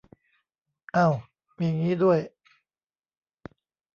[0.93, 1.07] เอ้า
[1.57, 2.19] มีงี้ด้วย